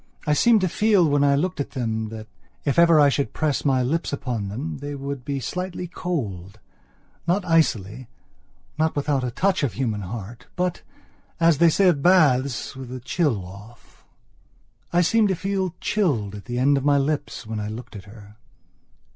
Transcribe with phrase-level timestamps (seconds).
[0.25, 2.25] I seemed to feel when I looked at them that,
[2.65, 6.57] if ever I should press my lips upon them that they would be slightly coldnot
[7.45, 8.07] icily,
[8.79, 10.81] not without a touch of human heat, but,
[11.39, 14.03] as they say of baths, with the chill off.
[14.91, 18.05] I seemed to feel chilled at the end of my lips when I looked at
[18.05, 18.37] her...